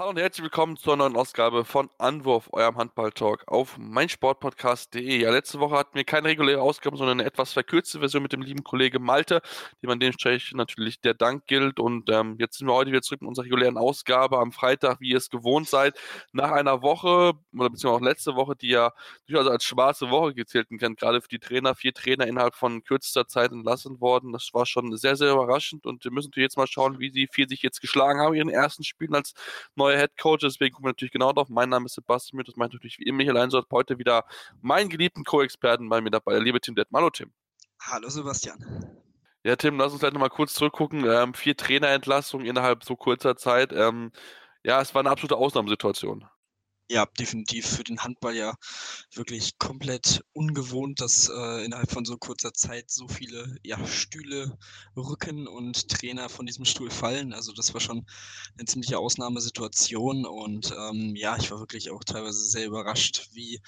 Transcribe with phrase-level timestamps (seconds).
[0.00, 5.20] Hallo und herzlich willkommen zur neuen Ausgabe von Anwurf, eurem Handball-Talk auf meinsportpodcast.de.
[5.20, 8.40] Ja, letzte Woche hatten wir keine reguläre Ausgabe, sondern eine etwas verkürzte Version mit dem
[8.40, 9.42] lieben Kollege Malte,
[9.82, 11.78] dem an dem Stelle natürlich der Dank gilt.
[11.78, 15.10] Und ähm, jetzt sind wir heute wieder zurück in unserer regulären Ausgabe am Freitag, wie
[15.10, 16.00] ihr es gewohnt seid.
[16.32, 18.94] Nach einer Woche, oder beziehungsweise auch letzte Woche, die ja
[19.26, 23.28] durchaus als schwarze Woche gezählt kann, gerade für die Trainer, vier Trainer innerhalb von kürzester
[23.28, 24.32] Zeit entlassen worden.
[24.32, 27.28] Das war schon sehr, sehr überraschend und wir müssen natürlich jetzt mal schauen, wie die
[27.30, 29.34] vier sich jetzt geschlagen haben ihren ersten Spielen als
[29.90, 30.42] neuer Head Coach.
[30.42, 31.48] Deswegen gucken wir natürlich genau drauf.
[31.48, 33.66] Mein Name ist Sebastian Müth, das meint natürlich wie immer Michael Einsatz.
[33.70, 34.24] Heute wieder
[34.62, 37.00] meinen geliebten Co-Experten bei mir dabei, der liebe Tim Detmann.
[37.02, 37.32] Hallo Tim.
[37.80, 38.58] Hallo Sebastian.
[39.42, 41.04] Ja, Tim, lass uns gleich nochmal kurz zurückgucken.
[41.06, 43.72] Ähm, vier Trainerentlassungen innerhalb so kurzer Zeit.
[43.72, 44.12] Ähm,
[44.62, 46.26] ja, es war eine absolute Ausnahmesituation.
[46.92, 48.56] Ja, definitiv für den Handball ja
[49.14, 54.58] wirklich komplett ungewohnt, dass äh, innerhalb von so kurzer Zeit so viele ja, Stühle
[54.96, 57.32] rücken und Trainer von diesem Stuhl fallen.
[57.32, 58.04] Also das war schon
[58.58, 63.60] eine ziemliche Ausnahmesituation und ähm, ja, ich war wirklich auch teilweise sehr überrascht, wie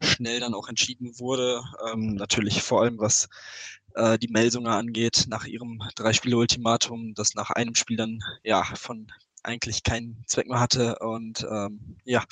[0.00, 1.62] schnell dann auch entschieden wurde.
[1.92, 3.28] Ähm, natürlich vor allem was
[3.96, 9.12] äh, die Melsunger angeht, nach ihrem Drei-Spiele-Ultimatum, das nach einem Spiel dann ja von
[9.42, 10.98] eigentlich keinen Zweck mehr hatte.
[11.00, 12.24] Und ähm, ja,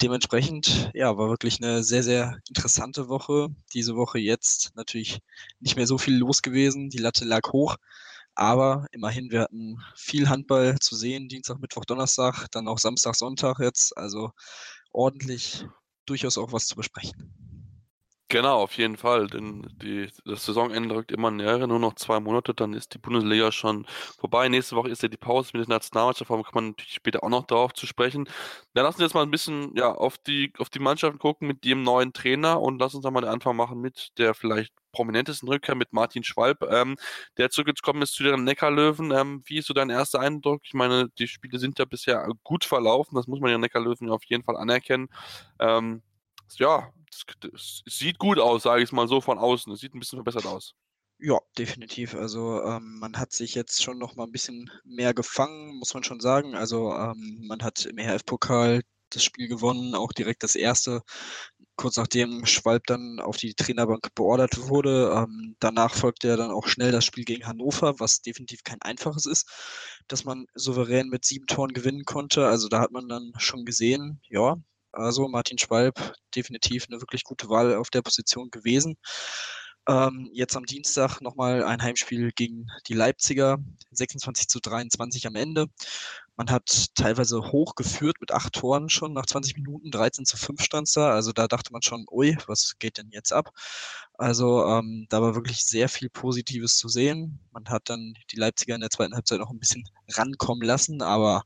[0.00, 3.48] dementsprechend, ja, war wirklich eine sehr, sehr interessante Woche.
[3.74, 5.20] Diese Woche jetzt natürlich
[5.60, 6.90] nicht mehr so viel los gewesen.
[6.90, 7.76] Die Latte lag hoch.
[8.34, 13.58] Aber immerhin, wir hatten viel Handball zu sehen, Dienstag, Mittwoch, Donnerstag, dann auch Samstag, Sonntag
[13.58, 13.96] jetzt.
[13.96, 14.30] Also
[14.92, 15.66] ordentlich,
[16.06, 17.47] durchaus auch was zu besprechen.
[18.30, 22.52] Genau, auf jeden Fall, denn die, das Saisonende rückt immer näher, nur noch zwei Monate,
[22.52, 23.86] dann ist die Bundesliga schon
[24.18, 24.50] vorbei.
[24.50, 27.30] Nächste Woche ist ja die Pause mit der Nationalmannschaft, aber kann man natürlich später auch
[27.30, 28.28] noch darauf zu sprechen.
[28.74, 31.64] Dann lassen wir jetzt mal ein bisschen ja, auf, die, auf die Mannschaften gucken mit
[31.64, 35.48] dem neuen Trainer und lass uns dann mal den Anfang machen mit der vielleicht prominentesten
[35.48, 36.96] Rückkehr mit Martin Schwalb, ähm,
[37.38, 39.10] der zurückgekommen ist zu den Neckarlöwen.
[39.10, 40.60] Ähm, wie ist so dein erster Eindruck?
[40.64, 44.24] Ich meine, die Spiele sind ja bisher gut verlaufen, das muss man ja Neckarlöwen auf
[44.24, 45.08] jeden Fall anerkennen.
[45.60, 46.02] Ähm,
[46.56, 46.92] ja,
[47.54, 49.72] es sieht gut aus, sage ich mal so von außen.
[49.72, 50.74] Es sieht ein bisschen verbessert aus.
[51.20, 52.14] Ja, definitiv.
[52.14, 56.04] Also ähm, man hat sich jetzt schon noch mal ein bisschen mehr gefangen, muss man
[56.04, 56.54] schon sagen.
[56.54, 61.02] Also ähm, man hat im EHF-Pokal das Spiel gewonnen, auch direkt das erste,
[61.76, 65.12] kurz nachdem Schwalb dann auf die Trainerbank beordert wurde.
[65.14, 69.26] Ähm, danach folgte ja dann auch schnell das Spiel gegen Hannover, was definitiv kein einfaches
[69.26, 69.48] ist,
[70.08, 72.46] dass man souverän mit sieben Toren gewinnen konnte.
[72.46, 74.56] Also da hat man dann schon gesehen, ja,
[74.98, 78.96] also Martin Schwalb, definitiv eine wirklich gute Wahl auf der Position gewesen.
[79.88, 83.58] Ähm, jetzt am Dienstag nochmal ein Heimspiel gegen die Leipziger,
[83.92, 85.66] 26 zu 23 am Ende.
[86.38, 90.86] Man hat teilweise hochgeführt mit acht Toren schon nach 20 Minuten, 13 zu 5 stand
[90.86, 91.10] es da.
[91.10, 93.52] Also da dachte man schon, ui, was geht denn jetzt ab?
[94.14, 97.40] Also ähm, da war wirklich sehr viel Positives zu sehen.
[97.50, 101.42] Man hat dann die Leipziger in der zweiten Halbzeit noch ein bisschen rankommen lassen, aber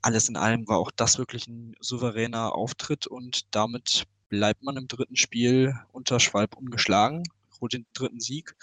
[0.00, 4.88] alles in allem war auch das wirklich ein souveräner Auftritt und damit bleibt man im
[4.88, 7.24] dritten Spiel unter Schwalb ungeschlagen,
[7.60, 8.54] holt den dritten Sieg.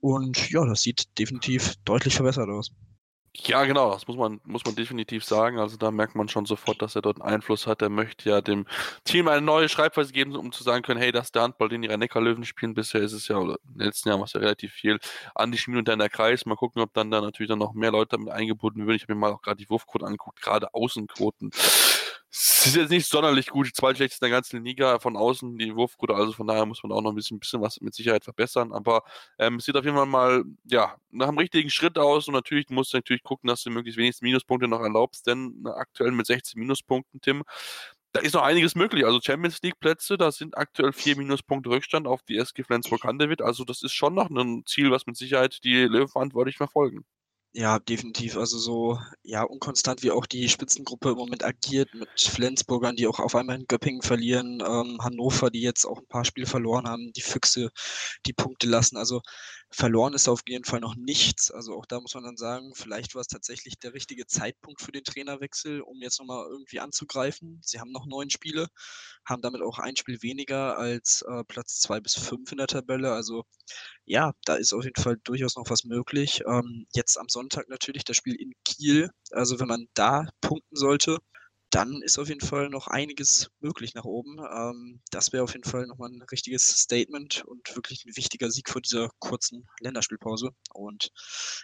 [0.00, 2.72] Und ja, das sieht definitiv deutlich verbessert aus.
[3.44, 5.58] Ja, genau, das muss man, muss man definitiv sagen.
[5.58, 7.80] Also da merkt man schon sofort, dass er dort einen Einfluss hat.
[7.82, 8.66] Er möchte ja dem
[9.04, 11.82] Team eine neue Schreibweise geben, um zu sagen können, hey, das ist der Handball, den
[11.82, 12.74] die Rhein-Neckar-Löwen spielen.
[12.74, 14.98] Bisher ist es ja, oder in den letzten Jahren war es ja relativ viel
[15.34, 16.46] an die Spiele unter der Kreis.
[16.46, 18.96] Mal gucken, ob dann da natürlich dann noch mehr Leute damit eingebunden würden.
[18.96, 21.50] Ich habe mir mal auch gerade die Wurfquote angeguckt, gerade Außenquoten
[22.30, 26.14] es ist jetzt nicht sonderlich gut, die zweitschlechteste der ganzen Liga von außen, die Wurfquote,
[26.14, 29.02] also von daher muss man auch noch ein bisschen, bisschen was mit Sicherheit verbessern, aber
[29.38, 32.68] ähm, es sieht auf jeden Fall mal, ja, nach einem richtigen Schritt aus und natürlich
[32.70, 36.60] musst du natürlich gucken, dass du möglichst wenigstens Minuspunkte noch erlaubst, denn aktuell mit 16
[36.60, 37.44] Minuspunkten, Tim,
[38.12, 39.04] da ist noch einiges möglich.
[39.04, 43.42] Also Champions League Plätze, da sind aktuell vier Minuspunkte Rückstand auf die SG Flensburg-Handewitt.
[43.42, 47.04] Also das ist schon noch ein Ziel, was mit Sicherheit die Löwen verantwortlich verfolgen.
[47.60, 48.36] Ja, definitiv.
[48.36, 53.18] Also so, ja, unkonstant wie auch die Spitzengruppe im Moment agiert mit Flensburgern, die auch
[53.18, 57.12] auf einmal in Göppingen verlieren, ähm, Hannover, die jetzt auch ein paar Spiele verloren haben,
[57.14, 57.70] die Füchse,
[58.26, 58.96] die Punkte lassen.
[58.96, 59.22] Also
[59.70, 61.50] Verloren ist auf jeden Fall noch nichts.
[61.50, 64.92] Also auch da muss man dann sagen, vielleicht war es tatsächlich der richtige Zeitpunkt für
[64.92, 67.60] den Trainerwechsel, um jetzt nochmal irgendwie anzugreifen.
[67.62, 68.68] Sie haben noch neun Spiele,
[69.26, 73.12] haben damit auch ein Spiel weniger als äh, Platz zwei bis fünf in der Tabelle.
[73.12, 73.44] Also
[74.06, 76.42] ja, da ist auf jeden Fall durchaus noch was möglich.
[76.46, 79.10] Ähm, jetzt am Sonntag natürlich das Spiel in Kiel.
[79.32, 81.18] Also wenn man da punkten sollte,
[81.70, 84.38] dann ist auf jeden Fall noch einiges möglich nach oben.
[84.38, 88.70] Ähm, das wäre auf jeden Fall nochmal ein richtiges Statement und wirklich ein wichtiger Sieg
[88.70, 90.50] vor dieser kurzen Länderspielpause.
[90.72, 91.10] Und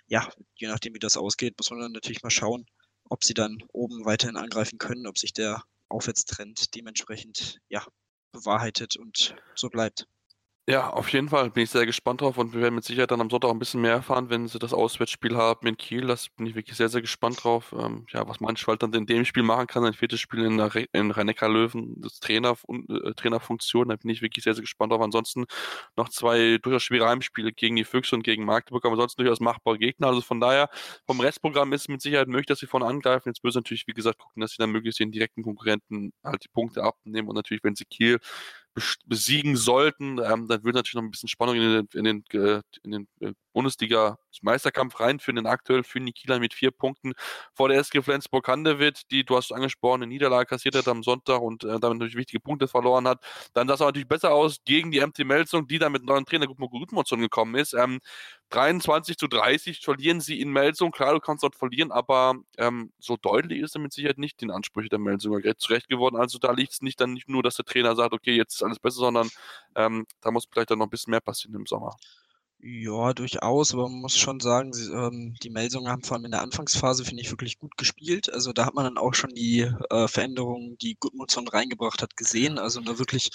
[0.06, 2.66] ja, je nachdem, wie das ausgeht, muss man dann natürlich mal schauen,
[3.08, 7.86] ob sie dann oben weiterhin angreifen können, ob sich der Aufwärtstrend dementsprechend ja,
[8.32, 10.06] bewahrheitet und so bleibt.
[10.66, 13.20] Ja, auf jeden Fall bin ich sehr gespannt drauf und wir werden mit Sicherheit dann
[13.20, 16.06] am Sonntag auch ein bisschen mehr erfahren, wenn sie das Auswärtsspiel haben in Kiel.
[16.06, 17.74] Das bin ich wirklich sehr, sehr gespannt drauf.
[17.78, 20.58] Ähm, ja, was Manchwald dann in dem Spiel machen kann, ein viertes Spiel in,
[20.92, 22.56] in Rhein-Neckar-Löwen, das Trainer
[22.88, 25.02] äh, Trainerfunktion, da bin ich wirklich sehr, sehr gespannt drauf.
[25.02, 25.44] Ansonsten
[25.96, 29.76] noch zwei durchaus schwere Heimspiele gegen die Füchse und gegen Magdeburg, aber ansonsten durchaus machbare
[29.78, 30.06] Gegner.
[30.06, 30.70] Also von daher,
[31.06, 33.28] vom Restprogramm ist mit Sicherheit möglich, dass sie vorne angreifen.
[33.28, 36.48] Jetzt müssen natürlich, wie gesagt, gucken, dass sie dann möglichst den direkten Konkurrenten halt die
[36.48, 38.18] Punkte abnehmen und natürlich, wenn sie Kiel
[39.06, 42.62] besiegen sollten, ähm, dann würde natürlich noch ein bisschen Spannung in den, in den, äh,
[42.82, 45.36] in den äh, Bundesliga-Meisterkampf reinführen.
[45.36, 47.14] Denn aktuell führen die Kieler mit vier Punkten
[47.54, 51.64] vor der SG Flensburg-Handewitt, die, du hast angesprochen, eine Niederlage kassiert hat am Sonntag und
[51.64, 53.24] äh, damit natürlich wichtige Punkte verloren hat.
[53.54, 56.46] Dann sah es natürlich besser aus gegen die MT Melsung, die dann mit neuen Trainer
[56.46, 57.72] Gudmundsson gekommen ist.
[57.72, 58.00] Ähm,
[58.50, 60.90] 23 zu 30 verlieren sie in Melsung.
[60.92, 64.50] Klar, du kannst dort verlieren, aber ähm, so deutlich ist er mit Sicherheit nicht den
[64.50, 66.16] Ansprüchen der Melsunger zurecht geworden.
[66.16, 68.62] Also da liegt es nicht dann nicht nur, dass der Trainer sagt, okay, jetzt ist
[68.62, 69.28] alles besser, sondern
[69.76, 71.96] ähm, da muss vielleicht dann noch ein bisschen mehr passieren im Sommer.
[72.66, 76.30] Ja, durchaus, aber man muss schon sagen, sie, ähm, die Melsungen haben vor allem in
[76.30, 78.32] der Anfangsphase, finde ich, wirklich gut gespielt.
[78.32, 82.58] Also da hat man dann auch schon die äh, Veränderungen, die Gudmundsson reingebracht hat, gesehen.
[82.58, 83.28] Also eine wirklich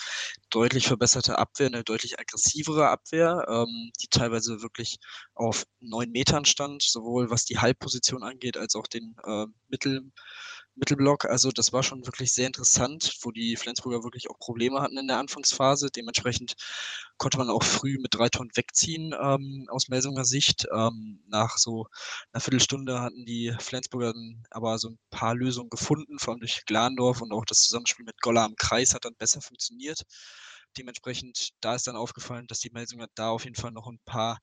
[0.50, 4.98] deutlich verbesserte Abwehr, eine deutlich aggressivere Abwehr, ähm, die teilweise wirklich
[5.36, 10.12] auf neun Metern stand, sowohl was die Halbposition angeht, als auch den äh, Mittel.
[10.80, 11.26] Mittelblock.
[11.26, 15.08] Also das war schon wirklich sehr interessant, wo die Flensburger wirklich auch Probleme hatten in
[15.08, 15.90] der Anfangsphase.
[15.96, 16.56] Dementsprechend
[17.18, 20.68] konnte man auch früh mit drei Tonnen wegziehen ähm, aus Melsunger Sicht.
[20.74, 21.88] Ähm, nach so
[22.32, 24.14] einer Viertelstunde hatten die Flensburger
[24.50, 28.22] aber so ein paar Lösungen gefunden, vor allem durch Glandorf und auch das Zusammenspiel mit
[28.22, 30.04] Goller am Kreis hat dann besser funktioniert.
[30.78, 34.40] Dementsprechend, da ist dann aufgefallen, dass die Melsunger da auf jeden Fall noch ein paar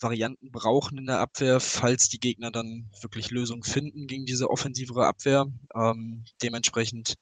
[0.00, 5.06] Varianten brauchen in der Abwehr, falls die Gegner dann wirklich Lösungen finden gegen diese offensivere
[5.06, 5.46] Abwehr.
[5.74, 7.16] Ähm, dementsprechend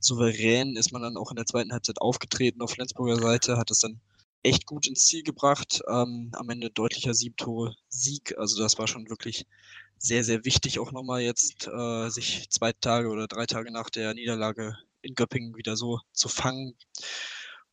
[0.00, 3.80] souverän ist man dann auch in der zweiten Halbzeit aufgetreten auf Flensburger Seite, hat es
[3.80, 4.00] dann
[4.42, 5.80] echt gut ins Ziel gebracht.
[5.88, 8.36] Ähm, am Ende deutlicher Siebtore-Sieg.
[8.38, 9.46] Also das war schon wirklich
[9.98, 14.12] sehr, sehr wichtig, auch nochmal jetzt äh, sich zwei Tage oder drei Tage nach der
[14.14, 16.76] Niederlage in Göppingen wieder so zu fangen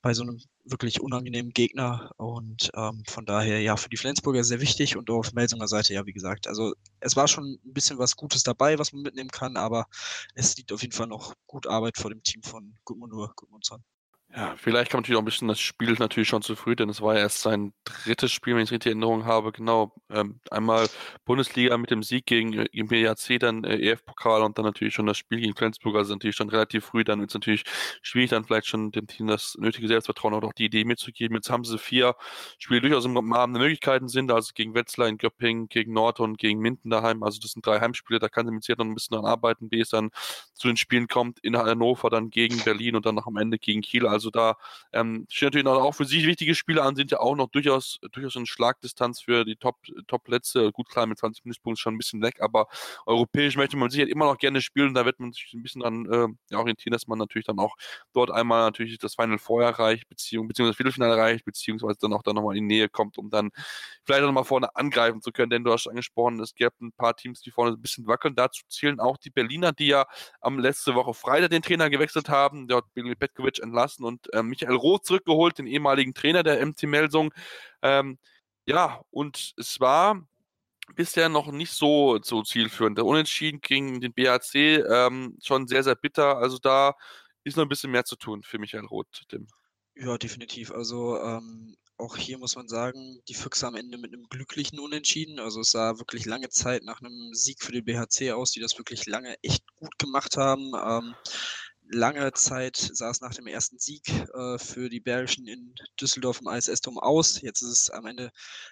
[0.01, 2.11] bei so einem wirklich unangenehmen Gegner.
[2.17, 6.05] Und ähm, von daher, ja, für die Flensburger sehr wichtig und auf Melsunger Seite, ja,
[6.05, 6.47] wie gesagt.
[6.47, 9.87] Also es war schon ein bisschen was Gutes dabei, was man mitnehmen kann, aber
[10.35, 13.83] es liegt auf jeden Fall noch gut Arbeit vor dem Team von Gudmundur Gudmundsson.
[14.33, 17.01] Ja, vielleicht kam natürlich auch ein bisschen das Spiel natürlich schon zu früh, denn es
[17.01, 19.51] war ja erst sein drittes Spiel, wenn ich richtig Erinnerung habe.
[19.51, 20.87] Genau, ähm, einmal
[21.25, 25.17] Bundesliga mit dem Sieg gegen, gegen BAC, dann äh, EF-Pokal und dann natürlich schon das
[25.17, 25.97] Spiel gegen Flensburg.
[25.97, 27.03] Also natürlich schon relativ früh.
[27.03, 27.63] Dann ist es natürlich
[28.01, 31.35] schwierig, dann vielleicht schon dem Team das nötige Selbstvertrauen oder auch die Idee mitzugeben.
[31.35, 32.15] Jetzt haben sie vier
[32.57, 36.37] Spiele durchaus im Rahmen der Möglichkeiten sind, also gegen Wetzlar in Göppingen, gegen Nord und
[36.37, 37.23] gegen Minden daheim.
[37.23, 39.69] Also das sind drei Heimspiele, da kann sie mit Sicherheit noch ein bisschen dran arbeiten,
[39.71, 40.09] wie es dann
[40.53, 43.81] zu den Spielen kommt in Hannover, dann gegen Berlin und dann noch am Ende gegen
[43.81, 44.07] Kiel.
[44.07, 44.55] Also da
[44.93, 47.99] ähm, stehen natürlich noch auch für sie wichtige Spiele an, sind ja auch noch durchaus,
[48.11, 50.71] durchaus in Schlagdistanz für die Top, Top-Plätze.
[50.71, 52.67] Gut, klar, mit 20 Minuspunkten schon ein bisschen weg, aber
[53.05, 54.93] europäisch möchte man sicher immer noch gerne spielen.
[54.93, 57.75] Da wird man sich ein bisschen dran äh, orientieren, dass man natürlich dann auch
[58.13, 62.23] dort einmal natürlich das Final vorher erreicht, beziehungsweise, beziehungsweise das Viertelfinale erreicht, beziehungsweise dann auch
[62.23, 63.51] dann nochmal in die Nähe kommt, um dann
[64.05, 65.49] vielleicht nochmal vorne angreifen zu können.
[65.49, 68.35] Denn du hast angesprochen, es gibt ein paar Teams, die vorne ein bisschen wackeln.
[68.35, 70.05] Dazu zählen auch die Berliner, die ja
[70.39, 72.67] am letzte Woche Freitag den Trainer gewechselt haben.
[72.93, 77.33] Billy Petkovic entlassen und ähm, Michael Roth zurückgeholt, den ehemaligen Trainer der MT Melsung.
[77.81, 78.17] Ähm,
[78.65, 80.21] ja, und es war
[80.95, 82.97] bisher noch nicht so, so zielführend.
[82.97, 86.37] Der Unentschieden gegen den BAC ähm, schon sehr, sehr bitter.
[86.37, 86.95] Also da
[87.43, 89.47] ist noch ein bisschen mehr zu tun für Michael Roth, Tim.
[89.95, 90.71] Ja, definitiv.
[90.71, 95.39] Also ähm, auch hier muss man sagen, die Füchse am Ende mit einem glücklichen Unentschieden.
[95.39, 98.77] Also es sah wirklich lange Zeit nach einem Sieg für den BHC aus, die das
[98.77, 100.71] wirklich lange echt gut gemacht haben.
[100.75, 101.15] Ähm,
[101.91, 106.47] lange Zeit sah es nach dem ersten Sieg äh, für die Bergischen in Düsseldorf im
[106.47, 107.41] ISS-Turm aus.
[107.41, 108.31] Jetzt ist es am Ende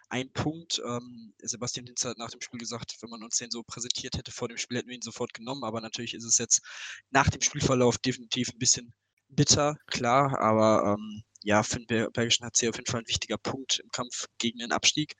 [0.10, 0.82] ein Punkt.
[0.86, 4.32] Ähm, Sebastian Hinz hat nach dem Spiel gesagt, wenn man uns den so präsentiert hätte
[4.32, 5.64] vor dem Spiel, hätten wir ihn sofort genommen.
[5.64, 6.62] Aber natürlich ist es jetzt
[7.10, 8.94] nach dem Spielverlauf definitiv ein bisschen
[9.28, 10.40] bitter, klar.
[10.40, 14.28] Aber ähm, ja, für den Bergischen HC auf jeden Fall ein wichtiger Punkt im Kampf
[14.38, 15.16] gegen den Abstieg.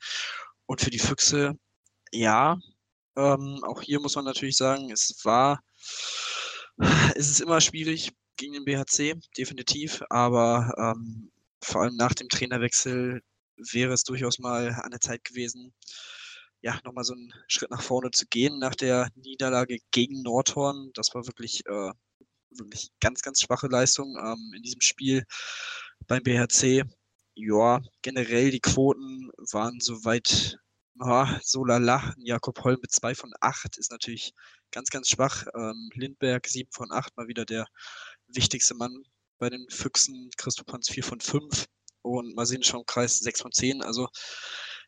[0.66, 1.58] Und für die Füchse,
[2.12, 2.58] ja,
[3.16, 5.60] ähm, auch hier muss man natürlich sagen, es war,
[7.14, 11.30] es ist immer schwierig gegen den BHC, definitiv, aber ähm,
[11.62, 13.22] vor allem nach dem Trainerwechsel
[13.72, 15.74] wäre es durchaus mal an der Zeit gewesen,
[16.62, 20.90] ja, nochmal so einen Schritt nach vorne zu gehen nach der Niederlage gegen Nordhorn.
[20.94, 21.92] Das war wirklich, äh,
[22.50, 25.24] wirklich ganz, ganz schwache Leistung ähm, in diesem Spiel
[26.06, 26.84] beim BHC.
[27.34, 30.58] Ja, generell die Quoten waren soweit
[30.94, 32.14] ja, so lala.
[32.18, 34.32] Jakob Holm mit 2 von 8 ist natürlich
[34.70, 35.46] ganz, ganz schwach.
[35.54, 37.66] Ähm, Lindberg 7 von 8, mal wieder der
[38.28, 39.02] wichtigste Mann
[39.38, 40.30] bei den Füchsen.
[40.36, 41.66] Christoph Hans 4 von 5
[42.02, 43.82] und Marcin Kreis 6 von 10.
[43.82, 44.08] Also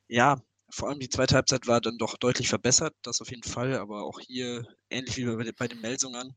[0.08, 0.40] ja,
[0.70, 4.04] vor allem die zweite Halbzeit war dann doch deutlich verbessert, das auf jeden Fall, aber
[4.04, 6.34] auch hier ähnlich wie bei, bei den Melsungern,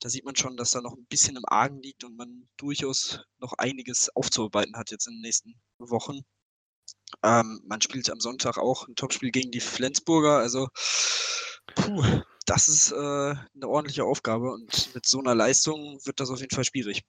[0.00, 3.20] da sieht man schon, dass da noch ein bisschen im Argen liegt und man durchaus
[3.38, 6.20] noch einiges aufzuarbeiten hat jetzt in den nächsten Wochen.
[7.22, 10.68] Ähm, man spielt am Sonntag auch ein Topspiel gegen die Flensburger, also
[11.74, 12.02] puh,
[12.46, 16.54] das ist äh, eine ordentliche Aufgabe und mit so einer Leistung wird das auf jeden
[16.54, 17.02] Fall schwierig.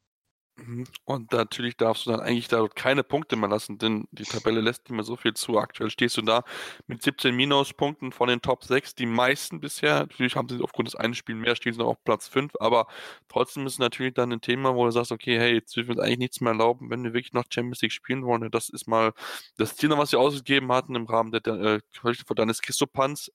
[0.66, 0.86] Mhm.
[1.06, 4.84] Und natürlich darfst du dann eigentlich da keine Punkte mehr lassen, denn die Tabelle lässt
[4.84, 5.58] nicht mehr so viel zu.
[5.58, 6.44] Aktuell stehst du da
[6.88, 10.02] mit 17 Minuspunkten von den Top 6, die meisten bisher.
[10.02, 12.88] Natürlich haben sie aufgrund des einen Spiels mehr, stehen sie noch auf Platz 5, aber
[13.28, 16.02] trotzdem ist natürlich dann ein Thema, wo du sagst, okay, hey, jetzt dürfen wir uns
[16.02, 18.50] eigentlich nichts mehr erlauben, wenn wir wirklich noch Champions League spielen wollen.
[18.52, 19.14] Das ist mal
[19.58, 23.32] das Ziel, was sie ausgegeben hatten im Rahmen der, der äh, von deines Christopans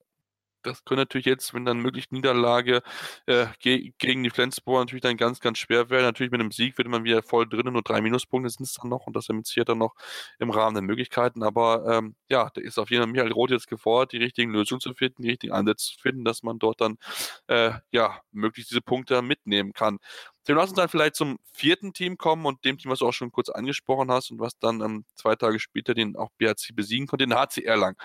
[0.67, 2.83] das könnte natürlich jetzt, wenn dann möglich Niederlage
[3.27, 6.05] äh, ge gegen die Flensburg natürlich dann ganz, ganz schwer werden.
[6.05, 8.91] Natürlich mit einem Sieg wird man wieder voll drinnen, nur drei Minuspunkte sind es dann
[8.91, 9.95] noch und das imitiert dann noch
[10.39, 11.43] im Rahmen der Möglichkeiten.
[11.43, 14.81] Aber ähm, ja, da ist auf jeden Fall Michael Roth jetzt gefordert, die richtigen Lösungen
[14.81, 16.99] zu finden, die richtigen Ansätze zu finden, dass man dort dann
[17.47, 19.99] äh, ja möglichst diese Punkte mitnehmen kann.
[20.47, 23.13] Tim, lass uns dann vielleicht zum vierten Team kommen und dem Team, was du auch
[23.13, 27.09] schon kurz angesprochen hast und was dann ähm, zwei Tage später den auch BHC besiegen
[27.09, 27.97] konnte, den HC Erlang.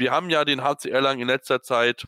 [0.00, 2.06] Wir haben ja den HC Erlang in letzter Zeit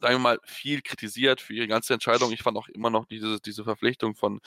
[0.00, 2.32] sagen wir mal, viel kritisiert für ihre ganze Entscheidung.
[2.32, 4.40] Ich fand auch immer noch diese, diese Verpflichtung von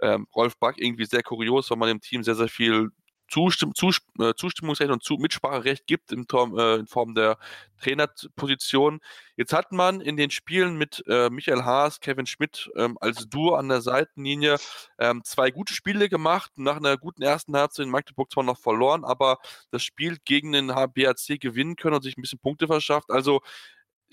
[0.00, 2.90] ähm, Rolf Back irgendwie sehr kurios, weil man dem Team sehr, sehr viel
[3.32, 7.38] Zustimm Zustimm äh, Zustimmungsrecht und zu Mitspracherecht gibt in, äh, in, Form der
[7.80, 9.00] Trainerposition.
[9.36, 13.54] Jetzt hat man in den Spielen mit äh, Michael Haas, Kevin Schmidt ähm, als Duo
[13.54, 14.58] an der Seitenlinie
[14.98, 16.52] ähm, zwei gute Spiele gemacht.
[16.56, 19.38] Nach einer guten ersten Halbzeit in Magdeburg zwar noch verloren, aber
[19.70, 23.10] das Spiel gegen den HBAC gewinnen können und sich ein bisschen Punkte verschafft.
[23.10, 23.40] Also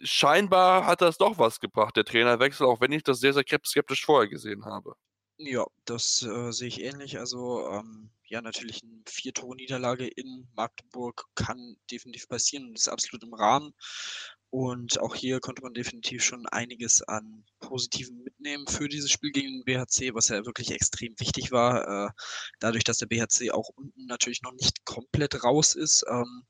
[0.01, 4.05] scheinbar hat das doch was gebracht, der Trainerwechsel, auch wenn ich das sehr, sehr skeptisch
[4.05, 4.95] vorher gesehen habe.
[5.41, 7.17] Ja, das äh, sehe ich ähnlich.
[7.17, 13.34] Also ähm, ja, natürlich eine Vier-Tore-Niederlage in Magdeburg kann definitiv passieren und ist absolut im
[13.34, 13.74] Rahmen.
[14.50, 19.48] Und auch hier konnte man definitiv schon einiges an Positiven mitnehmen für dieses Spiel gegen
[19.50, 22.08] den BHC, was ja wirklich extrem wichtig war.
[22.08, 22.12] Äh,
[22.60, 26.03] dadurch, dass der BHC auch unten natürlich noch nicht komplett raus ist.
[26.10, 26.43] Ähm,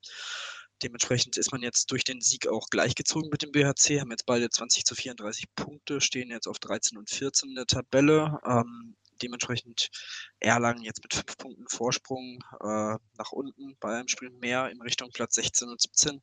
[0.83, 4.49] dementsprechend ist man jetzt durch den Sieg auch gleichgezogen mit dem BHC, haben jetzt beide
[4.49, 8.39] 20 zu 34 Punkte, stehen jetzt auf 13 und 14 in der Tabelle.
[8.45, 9.89] Ähm, dementsprechend
[10.39, 15.11] Erlangen jetzt mit fünf Punkten Vorsprung äh, nach unten bei einem Spiel mehr in Richtung
[15.11, 16.21] Platz 16 und 17.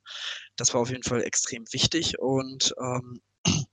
[0.56, 3.20] Das war auf jeden Fall extrem wichtig und ähm,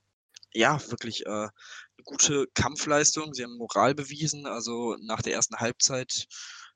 [0.53, 3.33] ja, wirklich äh, eine gute Kampfleistung.
[3.33, 4.45] Sie haben Moral bewiesen.
[4.45, 6.27] Also nach der ersten Halbzeit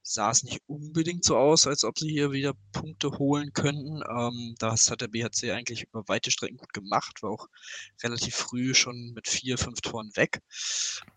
[0.07, 4.01] sah es nicht unbedingt so aus, als ob sie hier wieder Punkte holen könnten.
[4.09, 7.47] Ähm, das hat der BHC eigentlich über weite Strecken gut gemacht, war auch
[8.03, 10.41] relativ früh schon mit vier, fünf Toren weg.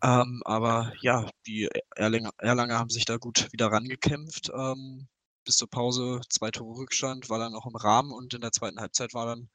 [0.03, 4.51] Ähm, aber ja, die Erlanger, Erlanger, haben sich da gut wieder rangekämpft.
[4.55, 5.09] Ähm,
[5.45, 8.81] bis zur Pause zwei Tore Rückstand, war dann auch im Rahmen und in der zweiten
[8.81, 9.49] Halbzeit war dann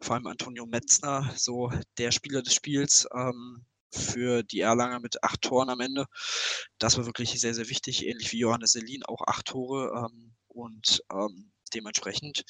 [0.00, 3.06] vor allem Antonio Metzner so der Spieler des Spiels.
[3.92, 6.06] Für die Erlanger mit acht Toren am Ende.
[6.78, 10.08] Das war wirklich sehr, sehr wichtig, ähnlich wie Johannes Selin, auch acht Tore.
[10.10, 12.44] Ähm, und ähm, dementsprechend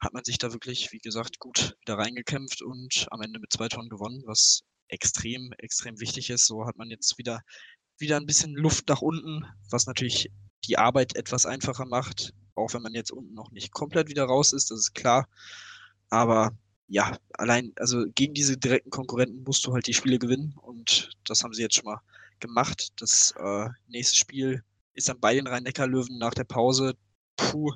[0.00, 3.68] hat man sich da wirklich, wie gesagt, gut wieder reingekämpft und am Ende mit zwei
[3.68, 6.46] Toren gewonnen, was extrem, extrem wichtig ist.
[6.46, 7.40] So hat man jetzt wieder,
[7.98, 10.30] wieder ein bisschen Luft nach unten, was natürlich
[10.64, 14.52] die Arbeit etwas einfacher macht, auch wenn man jetzt unten noch nicht komplett wieder raus
[14.52, 15.28] ist, das ist klar.
[16.10, 16.56] Aber
[16.88, 21.44] ja, allein, also gegen diese direkten Konkurrenten musst du halt die Spiele gewinnen und das
[21.44, 22.00] haben sie jetzt schon mal
[22.40, 22.88] gemacht.
[22.96, 24.62] Das äh, nächste Spiel
[24.94, 26.94] ist dann bei den Rhein-Neckar-Löwen nach der Pause.
[27.36, 27.72] Puh,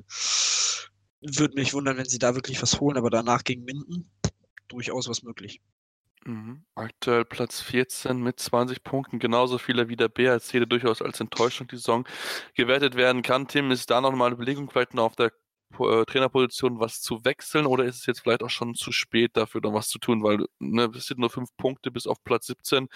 [1.21, 4.11] würde mich wundern, wenn sie da wirklich was holen, aber danach gegen Minden
[4.69, 5.61] durchaus was möglich.
[6.25, 6.65] Mhm.
[6.75, 11.67] Aktuell Platz 14 mit 20 Punkten, genauso viele wie der BRC, der durchaus als Enttäuschung
[11.69, 12.07] die Saison
[12.55, 13.49] gewertet werden kann.
[13.49, 15.33] Tim, ist da noch mal eine Überlegung vielleicht noch auf der
[15.81, 19.61] äh, Trainerposition was zu wechseln oder ist es jetzt vielleicht auch schon zu spät dafür
[19.63, 22.89] noch was zu tun, weil ne, es sind nur fünf Punkte bis auf Platz 17.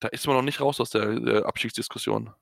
[0.00, 2.32] Da ist man noch nicht raus aus der, der Abstiegsdiskussion.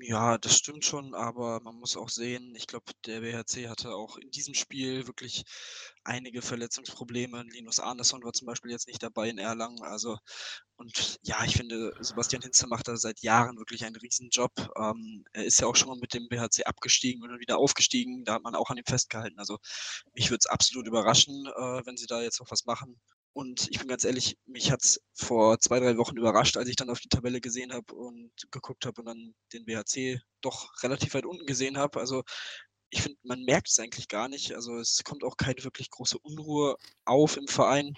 [0.00, 4.16] Ja, das stimmt schon, aber man muss auch sehen, ich glaube, der BHC hatte auch
[4.16, 5.44] in diesem Spiel wirklich
[6.04, 7.42] einige Verletzungsprobleme.
[7.50, 9.82] Linus Andersson war zum Beispiel jetzt nicht dabei in Erlangen.
[9.82, 10.18] Also,
[10.76, 14.52] und ja, ich finde, Sebastian Hinze macht da seit Jahren wirklich einen Riesenjob.
[14.76, 18.24] Ähm, er ist ja auch schon mal mit dem BHC abgestiegen und dann wieder aufgestiegen.
[18.24, 19.38] Da hat man auch an ihm festgehalten.
[19.38, 19.58] Also,
[20.14, 23.00] mich würde es absolut überraschen, äh, wenn sie da jetzt noch was machen.
[23.32, 26.76] Und ich bin ganz ehrlich, mich hat es vor zwei, drei Wochen überrascht, als ich
[26.76, 31.14] dann auf die Tabelle gesehen habe und geguckt habe und dann den BHC doch relativ
[31.14, 32.00] weit unten gesehen habe.
[32.00, 32.24] Also
[32.90, 34.54] ich finde, man merkt es eigentlich gar nicht.
[34.54, 37.94] Also es kommt auch keine wirklich große Unruhe auf im Verein.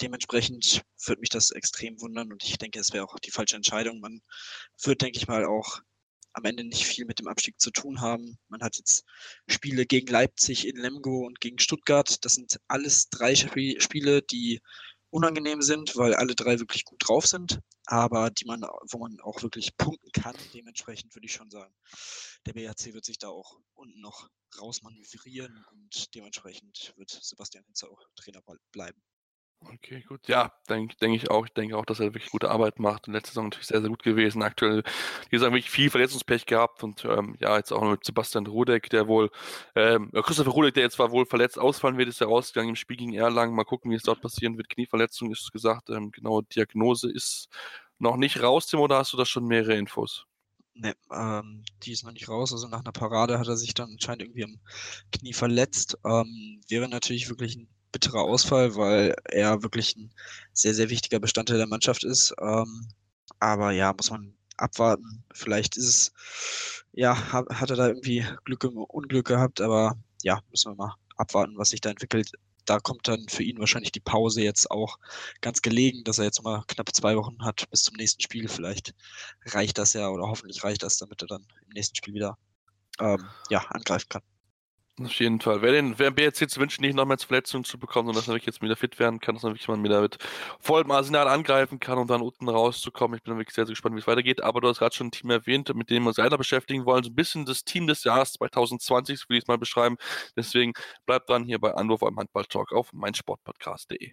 [0.00, 4.00] Dementsprechend würde mich das extrem wundern und ich denke, es wäre auch die falsche Entscheidung.
[4.00, 4.22] Man
[4.82, 5.80] wird, denke ich mal, auch
[6.32, 8.38] am Ende nicht viel mit dem Abstieg zu tun haben.
[8.48, 9.04] Man hat jetzt
[9.48, 12.24] Spiele gegen Leipzig in Lemgo und gegen Stuttgart.
[12.24, 14.60] Das sind alles drei Spiele, die
[15.10, 19.42] unangenehm sind, weil alle drei wirklich gut drauf sind, aber die man, wo man auch
[19.42, 20.34] wirklich punkten kann.
[20.54, 21.74] Dementsprechend würde ich schon sagen,
[22.46, 28.00] der BHC wird sich da auch unten noch rausmanövrieren und dementsprechend wird Sebastian Hinze auch
[28.16, 28.40] Trainer
[28.72, 29.02] bleiben.
[29.70, 30.26] Okay, gut.
[30.28, 31.46] Ja, denke denk ich auch.
[31.46, 33.06] Ich denke auch, dass er wirklich gute Arbeit macht.
[33.06, 34.42] Und letzte Saison natürlich sehr, sehr gut gewesen.
[34.42, 34.82] Aktuell,
[35.24, 36.82] wie gesagt, wirklich viel Verletzungspech gehabt.
[36.82, 39.30] Und ähm, ja, jetzt auch noch mit Sebastian Rudek, der wohl,
[39.74, 42.96] ähm, Christopher Rudek, der jetzt zwar wohl verletzt ausfallen wird, ist ja rausgegangen im Spiel
[42.96, 43.54] gegen Erlangen.
[43.54, 44.68] Mal gucken, wie es dort passieren wird.
[44.68, 45.90] Knieverletzung ist gesagt.
[45.90, 47.48] Ähm, genaue Diagnose ist
[47.98, 50.26] noch nicht raus, Tim, oder hast du da schon mehrere Infos?
[50.74, 52.52] Ne, ähm, die ist noch nicht raus.
[52.52, 54.58] Also nach einer Parade hat er sich dann anscheinend irgendwie am
[55.12, 55.98] Knie verletzt.
[56.04, 60.10] Ähm, wäre natürlich wirklich ein bitterer Ausfall, weil er wirklich ein
[60.52, 62.34] sehr, sehr wichtiger Bestandteil der Mannschaft ist.
[62.40, 62.88] Ähm,
[63.38, 65.24] aber ja, muss man abwarten.
[65.32, 66.12] Vielleicht ist es,
[66.92, 71.56] ja, hat, er da irgendwie Glück im Unglück gehabt, aber ja, müssen wir mal abwarten,
[71.56, 72.32] was sich da entwickelt.
[72.64, 74.98] Da kommt dann für ihn wahrscheinlich die Pause jetzt auch
[75.40, 78.48] ganz gelegen, dass er jetzt mal knapp zwei Wochen hat bis zum nächsten Spiel.
[78.48, 78.94] Vielleicht
[79.46, 82.38] reicht das ja oder hoffentlich reicht das, damit er dann im nächsten Spiel wieder
[83.00, 84.22] ähm, ja, angreifen kann.
[85.00, 85.62] Auf jeden Fall.
[85.62, 88.46] Wer den wer BRC zu wünschen, nicht nochmals Verletzungen zu bekommen, sondern dass er wirklich
[88.46, 90.18] jetzt wieder fit werden kann, dass er wirklich mal wieder mit
[90.60, 93.16] vollem Arsenal angreifen kann und dann unten rauszukommen.
[93.16, 94.42] Ich bin wirklich sehr, sehr gespannt, wie es weitergeht.
[94.42, 97.04] Aber du hast gerade schon ein Team erwähnt, mit dem wir uns leider beschäftigen wollen.
[97.04, 99.96] So ein bisschen das Team des Jahres 2020, so will ich es mal beschreiben.
[100.36, 100.74] Deswegen
[101.06, 104.12] bleibt dran hier bei Anwurf am Handball-Talk auf meinsportpodcast.de.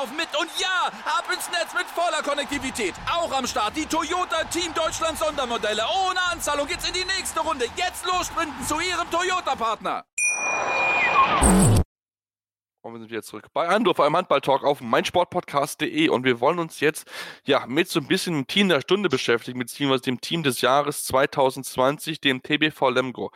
[0.00, 0.28] laufen mit.
[0.38, 2.94] Und ja, ab ins Netz mit voller Konnektivität.
[3.10, 5.82] Auch am Start die Toyota Team Deutschland Sondermodelle.
[6.06, 7.66] Ohne Anzahlung geht's in die nächste Runde.
[7.76, 10.04] Jetzt los sprinten zu ihrem Toyota-Partner.
[12.82, 16.80] Und wir sind wieder zurück bei Andorf, einem Handball-Talk auf meinsportpodcast.de und wir wollen uns
[16.80, 17.06] jetzt
[17.44, 21.04] ja mit so ein bisschen dem Team der Stunde beschäftigen, beziehungsweise dem Team des Jahres
[21.04, 23.32] 2020, dem TBV Lemgo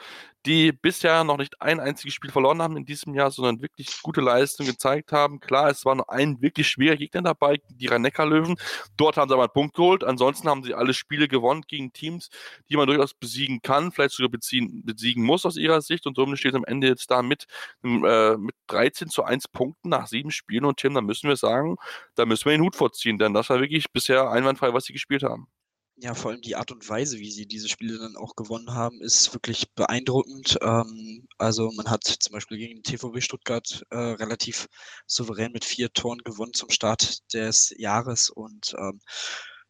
[0.46, 4.20] die bisher noch nicht ein einziges Spiel verloren haben in diesem Jahr, sondern wirklich gute
[4.20, 5.40] Leistungen gezeigt haben.
[5.40, 8.56] Klar, es war nur ein wirklich schwerer Gegner dabei, die rhein löwen
[8.96, 10.04] Dort haben sie aber einen Punkt geholt.
[10.04, 12.28] Ansonsten haben sie alle Spiele gewonnen gegen Teams,
[12.68, 16.06] die man durchaus besiegen kann, vielleicht sogar beziehen, besiegen muss aus ihrer Sicht.
[16.06, 17.46] Und somit steht es am Ende jetzt da mit,
[17.82, 20.66] äh, mit 13 zu 1 Punkten nach sieben Spielen.
[20.66, 21.76] Und Tim, da müssen wir sagen,
[22.16, 25.22] da müssen wir den Hut vorziehen, denn das war wirklich bisher einwandfrei, was sie gespielt
[25.22, 25.48] haben.
[25.96, 29.00] Ja, vor allem die Art und Weise, wie sie diese Spiele dann auch gewonnen haben,
[29.00, 30.58] ist wirklich beeindruckend.
[30.60, 34.66] Ähm, also man hat zum Beispiel gegen TVB Stuttgart äh, relativ
[35.06, 39.00] souverän mit vier Toren gewonnen zum Start des Jahres und ähm,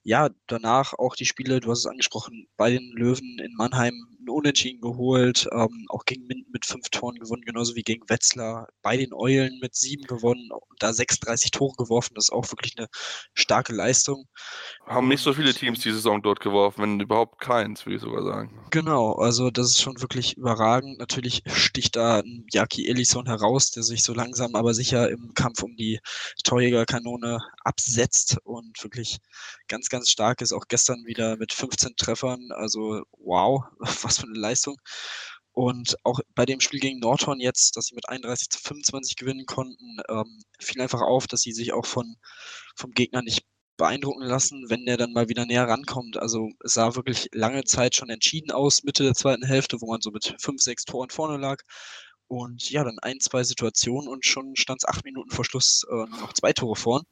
[0.02, 4.30] ja, danach auch die Spiele, du hast es angesprochen, bei den Löwen in Mannheim ein
[4.30, 8.96] Unentschieden geholt, ähm, auch gegen Minden mit fünf Toren gewonnen, genauso wie gegen Wetzlar, bei
[8.96, 12.88] den Eulen mit sieben gewonnen da 36 Tore geworfen, das ist auch wirklich eine
[13.34, 14.26] starke Leistung.
[14.86, 18.22] Haben nicht so viele Teams die Saison dort geworfen, wenn überhaupt keins, würde ich sogar
[18.22, 18.60] sagen.
[18.70, 20.98] Genau, also das ist schon wirklich überragend.
[20.98, 25.62] Natürlich sticht da ein Jaki Ellison heraus, der sich so langsam aber sicher im Kampf
[25.62, 26.00] um die
[26.44, 29.18] Torjägerkanone absetzt und wirklich
[29.68, 30.52] ganz, ganz stark ist.
[30.52, 34.76] Auch gestern wieder mit 15 Treffern, also wow, was für eine Leistung.
[35.52, 39.46] Und auch bei dem Spiel gegen Nordhorn jetzt, dass sie mit 31 zu 25 gewinnen
[39.46, 42.16] konnten, ähm, fiel einfach auf, dass sie sich auch von,
[42.74, 43.44] vom Gegner nicht
[43.76, 46.16] beeindrucken lassen, wenn der dann mal wieder näher rankommt.
[46.16, 50.00] Also es sah wirklich lange Zeit schon entschieden aus, Mitte der zweiten Hälfte, wo man
[50.00, 51.62] so mit fünf, sechs Toren vorne lag.
[52.26, 56.20] Und ja, dann ein, zwei Situationen und schon stand es acht Minuten vor Schluss äh,
[56.20, 57.04] noch zwei Tore vorn.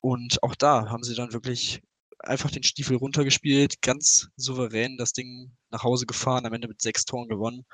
[0.00, 1.80] Und auch da haben sie dann wirklich
[2.18, 7.04] einfach den Stiefel runtergespielt, ganz souverän das Ding nach Hause gefahren, am Ende mit sechs
[7.04, 7.64] Toren gewonnen.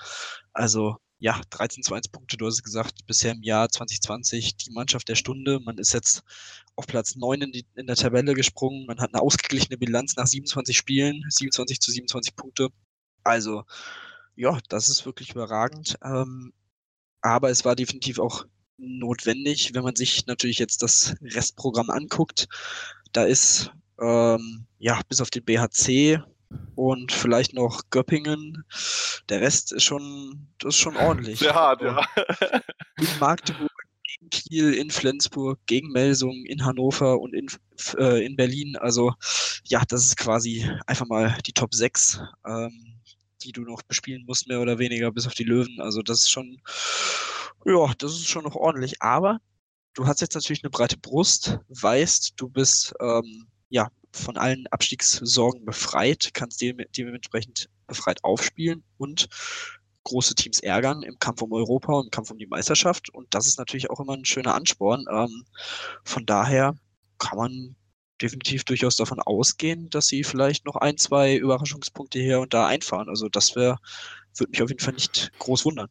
[0.52, 4.72] Also ja, 13 zu 1 Punkte, du hast es gesagt, bisher im Jahr 2020 die
[4.72, 5.60] Mannschaft der Stunde.
[5.60, 6.24] Man ist jetzt
[6.74, 8.86] auf Platz 9 in, die, in der Tabelle gesprungen.
[8.86, 12.70] Man hat eine ausgeglichene Bilanz nach 27 Spielen, 27 zu 27 Punkte.
[13.22, 13.62] Also,
[14.34, 15.96] ja, das ist wirklich überragend.
[16.02, 16.52] Ähm,
[17.20, 18.44] aber es war definitiv auch
[18.76, 22.48] notwendig, wenn man sich natürlich jetzt das Restprogramm anguckt.
[23.12, 26.20] Da ist ähm, ja bis auf den BHC
[26.74, 28.64] und vielleicht noch Göppingen.
[29.28, 31.38] Der Rest ist schon, das ist schon ordentlich.
[31.38, 32.04] Sehr hart, ja.
[32.98, 33.70] In Magdeburg,
[34.20, 37.48] in Kiel, in Flensburg, gegen Melsung, in Hannover und in,
[37.98, 38.76] äh, in Berlin.
[38.76, 39.12] Also
[39.64, 43.00] ja, das ist quasi einfach mal die Top 6, ähm,
[43.42, 45.80] die du noch bespielen musst, mehr oder weniger, bis auf die Löwen.
[45.80, 46.60] Also das ist schon,
[47.64, 49.00] ja, das ist schon noch ordentlich.
[49.02, 49.40] Aber
[49.94, 55.64] du hast jetzt natürlich eine breite Brust, weißt, du bist ähm, ja von allen Abstiegssorgen
[55.64, 59.28] befreit, kannst dementsprechend befreit aufspielen und
[60.04, 63.08] große Teams ärgern im Kampf um Europa und im Kampf um die Meisterschaft.
[63.14, 65.06] Und das ist natürlich auch immer ein schöner Ansporn.
[65.10, 65.44] Ähm,
[66.04, 66.76] von daher
[67.18, 67.76] kann man
[68.20, 73.08] definitiv durchaus davon ausgehen, dass sie vielleicht noch ein, zwei Überraschungspunkte hier und da einfahren.
[73.08, 73.78] Also das würde
[74.50, 75.88] mich auf jeden Fall nicht groß wundern.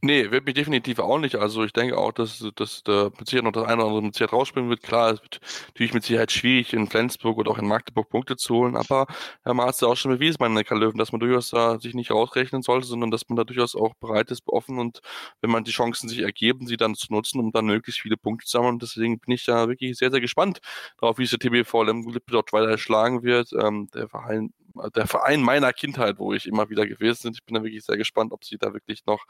[0.00, 1.34] Nee, wird mich definitiv auch nicht.
[1.34, 4.14] Also ich denke auch, dass, dass da mit Sicherheit noch das eine oder andere mit
[4.14, 4.80] Sicherheit rausspringen wird.
[4.84, 8.54] Klar, es wird natürlich mit Sicherheit schwierig, in Flensburg oder auch in Magdeburg Punkte zu
[8.54, 9.06] holen, aber
[9.42, 12.62] Herr Maas hat auch schon bewiesen Neckar Löwen, dass man durchaus da sich nicht rausrechnen
[12.62, 15.00] sollte, sondern dass man da durchaus auch bereit ist, offen und
[15.40, 18.46] wenn man die Chancen sich ergeben, sie dann zu nutzen, um dann möglichst viele Punkte
[18.46, 18.74] zu sammeln.
[18.74, 20.60] Und deswegen bin ich da wirklich sehr, sehr gespannt
[21.00, 23.52] darauf, wie es der TBV Lemgo dort weiter schlagen wird.
[23.52, 24.52] Ähm, der Verein
[24.94, 27.32] der Verein meiner Kindheit, wo ich immer wieder gewesen bin.
[27.34, 29.24] Ich bin da wirklich sehr gespannt, ob sie da wirklich noch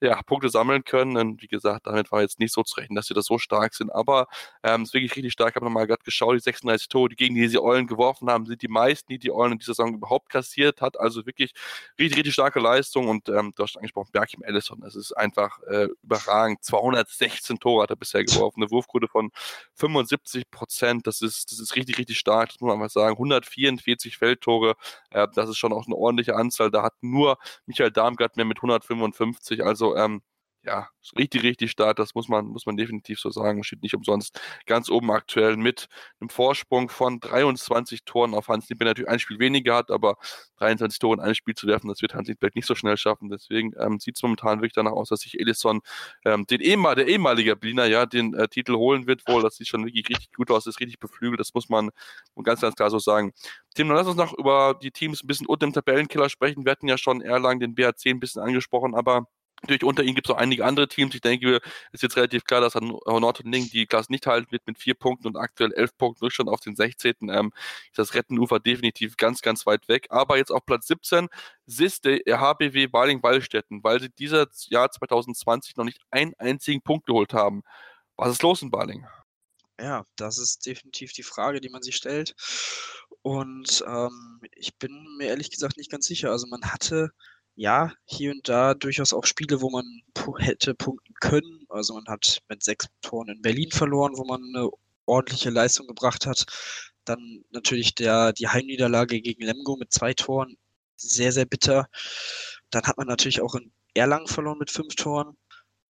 [0.00, 1.16] ja, Punkte sammeln können.
[1.16, 3.74] Und wie gesagt, damit war jetzt nicht so zu rechnen, dass sie da so stark
[3.74, 3.90] sind.
[3.90, 4.28] Aber
[4.62, 5.50] ähm, ist wirklich richtig stark.
[5.50, 8.46] Ich habe nochmal gerade geschaut, die 36 Tore, die gegen die sie Eulen geworfen haben,
[8.46, 10.98] sind die meisten, die die Eulen in dieser Saison überhaupt kassiert hat.
[10.98, 11.52] Also wirklich
[11.98, 13.08] richtig, richtig starke Leistung.
[13.08, 16.62] Und ähm, du hast angesprochen, Berkim Ellison, das ist einfach äh, überragend.
[16.64, 19.30] 216 Tore hat er bisher geworfen, eine Wurfquote von
[19.74, 21.06] 75 Prozent.
[21.06, 22.50] Das ist, das ist richtig, richtig stark.
[22.50, 23.14] Das muss man einfach sagen.
[23.14, 24.76] 144 Feldtore.
[25.10, 26.70] Äh, das ist schon auch eine ordentliche Anzahl.
[26.70, 29.64] Da hat nur Michael Darmgard mehr mit 155.
[29.64, 30.22] Also ähm,
[30.64, 33.64] ja, richtig, richtig stark, das muss man, muss man definitiv so sagen.
[33.64, 35.88] Steht nicht umsonst ganz oben aktuell mit
[36.20, 40.16] einem Vorsprung von 23 Toren auf Hans Liebberg natürlich ein Spiel weniger hat, aber
[40.58, 43.28] 23 Tore in ein Spiel zu werfen, das wird Hans Liebberg nicht so schnell schaffen.
[43.28, 45.80] Deswegen ähm, sieht es momentan wirklich danach aus, dass sich Edison,
[46.24, 49.42] ähm, den ehemal, der ehemalige Berliner, ja, den äh, Titel holen wird wohl.
[49.42, 51.90] Das sieht schon wirklich richtig gut aus, ist richtig beflügelt, das muss man
[52.44, 53.32] ganz, ganz klar so sagen.
[53.74, 56.64] Tim, dann lass uns noch über die Teams ein bisschen unter dem Tabellenkiller sprechen.
[56.64, 59.26] Wir hatten ja schon Erlangen, den BHC ein bisschen angesprochen, aber
[59.62, 61.14] Natürlich unter ihnen gibt es auch einige andere Teams.
[61.14, 64.76] Ich denke, es ist jetzt relativ klar, dass Nordhorn-Ling die Klasse nicht halten wird mit
[64.76, 67.14] vier Punkten und aktuell elf Punkten Rückstand auf den 16.
[67.28, 67.52] Ähm,
[67.86, 70.06] ist das Rettenufer definitiv ganz, ganz weit weg.
[70.10, 71.28] Aber jetzt auf Platz 17
[71.66, 77.32] SIS der HBW Baling-Wallstätten, weil sie dieses Jahr 2020 noch nicht einen einzigen Punkt geholt
[77.32, 77.62] haben.
[78.16, 79.06] Was ist los in Baling?
[79.80, 82.34] Ja, das ist definitiv die Frage, die man sich stellt.
[83.22, 86.30] Und ähm, ich bin mir ehrlich gesagt nicht ganz sicher.
[86.30, 87.12] Also man hatte
[87.54, 89.84] ja, hier und da durchaus auch Spiele, wo man
[90.38, 91.66] hätte punkten können.
[91.68, 94.70] Also man hat mit sechs Toren in Berlin verloren, wo man eine
[95.06, 96.46] ordentliche Leistung gebracht hat.
[97.04, 100.56] Dann natürlich der, die Heimniederlage gegen Lemgo mit zwei Toren,
[100.96, 101.88] sehr, sehr bitter.
[102.70, 105.36] Dann hat man natürlich auch in Erlangen verloren mit fünf Toren,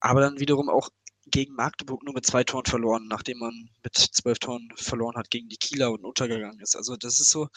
[0.00, 0.90] aber dann wiederum auch
[1.26, 5.48] gegen Magdeburg nur mit zwei Toren verloren, nachdem man mit zwölf Toren verloren hat gegen
[5.48, 6.76] die Kieler und untergegangen ist.
[6.76, 7.48] Also das ist so,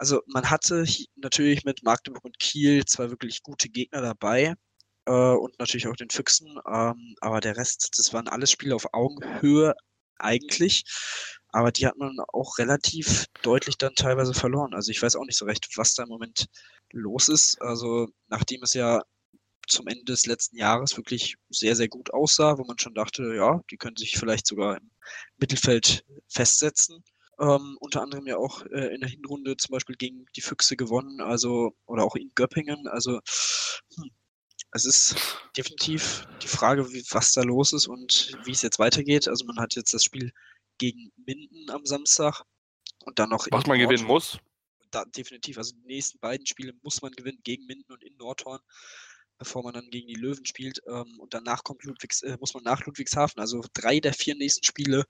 [0.00, 0.86] also man hatte
[1.16, 4.54] natürlich mit Magdeburg und Kiel zwei wirklich gute Gegner dabei
[5.04, 8.86] äh, und natürlich auch den Füchsen, ähm, aber der Rest, das waren alles Spiele auf
[8.94, 9.74] Augenhöhe
[10.16, 10.84] eigentlich,
[11.48, 14.72] aber die hat man auch relativ deutlich dann teilweise verloren.
[14.72, 16.46] Also ich weiß auch nicht so recht, was da im Moment
[16.92, 17.60] los ist.
[17.60, 19.02] Also nachdem es ja
[19.68, 23.60] zum Ende des letzten Jahres wirklich sehr, sehr gut aussah, wo man schon dachte, ja,
[23.70, 24.90] die können sich vielleicht sogar im
[25.36, 27.04] Mittelfeld festsetzen
[27.40, 31.20] ähm, unter anderem ja auch äh, in der Hinrunde zum Beispiel gegen die Füchse gewonnen,
[31.20, 32.86] also oder auch in Göppingen.
[32.86, 33.20] Also
[33.94, 34.10] hm,
[34.72, 35.16] es ist
[35.56, 39.26] definitiv die Frage, wie, was da los ist und wie es jetzt weitergeht.
[39.26, 40.32] Also man hat jetzt das Spiel
[40.78, 42.42] gegen Minden am Samstag
[43.04, 43.46] und dann noch.
[43.50, 43.80] Was man Nordhorn.
[43.80, 44.38] gewinnen muss.
[44.90, 45.56] Da, definitiv.
[45.56, 48.60] Also die nächsten beiden Spiele muss man gewinnen gegen Minden und in Nordhorn
[49.38, 50.82] bevor man dann gegen die Löwen spielt.
[50.86, 53.40] Ähm, und danach kommt Ludwigs, äh, muss man nach Ludwigshafen.
[53.40, 55.06] Also drei der vier nächsten Spiele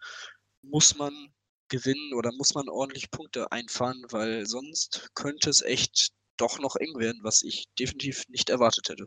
[0.62, 1.34] muss man
[1.70, 6.98] gewinnen oder muss man ordentlich Punkte einfahren, weil sonst könnte es echt doch noch eng
[6.98, 9.06] werden, was ich definitiv nicht erwartet hätte.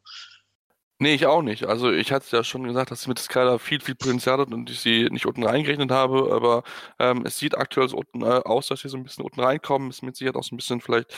[1.00, 1.66] Nee, ich auch nicht.
[1.66, 4.80] Also ich hatte ja schon gesagt, dass mit Skylar viel, viel Potenzial hat und ich
[4.80, 6.64] sie nicht unten reingerechnet habe, aber
[7.00, 9.90] ähm, es sieht aktuell so unten äh, aus, dass sie so ein bisschen unten reinkommen.
[9.90, 11.14] Ist mit Sicherheit auch so ein bisschen vielleicht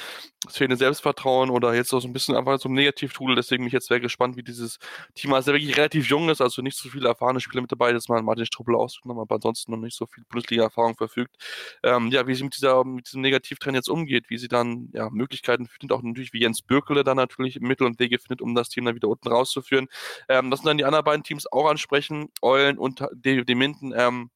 [0.49, 3.35] fehlende Selbstvertrauen oder jetzt auch so ein bisschen einfach so ein Negativtool.
[3.35, 4.79] Deswegen bin ich jetzt sehr gespannt, wie dieses
[5.13, 8.07] Team, also wirklich relativ jung ist, also nicht so viele erfahrene Spieler mit dabei, dass
[8.07, 11.35] man Martin Struppel ausgenommen, aber ansonsten noch nicht so viel Bundesliga-Erfahrung verfügt.
[11.83, 15.09] Ähm, ja, wie sie mit, dieser, mit diesem Negativtrend jetzt umgeht, wie sie dann ja,
[15.11, 18.69] Möglichkeiten findet, auch natürlich wie Jens Bürkele dann natürlich Mittel und Wege findet, um das
[18.69, 19.87] Team dann wieder unten rauszuführen führen.
[20.29, 22.29] Ähm, das sind dann die anderen beiden Teams auch ansprechen.
[22.41, 23.93] Eulen und die Minden.
[23.95, 24.29] Ähm,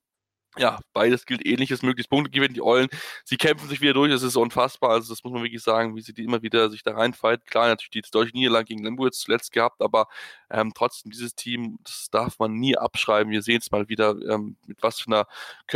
[0.58, 2.56] ja, beides gilt ähnliches, möglichst Punkte gewinnen.
[2.56, 2.90] Die Eulen,
[3.24, 4.92] sie kämpfen sich wieder durch, das ist unfassbar.
[4.92, 7.40] Also, das muss man wirklich sagen, wie sie die immer wieder sich da reinfallen.
[7.46, 10.08] Klar, natürlich die deutsche Niederlage gegen Lemgo jetzt zuletzt gehabt, aber
[10.50, 13.32] ähm, trotzdem, dieses Team, das darf man nie abschreiben.
[13.32, 15.28] Wir sehen es mal wieder, ähm, mit was für einer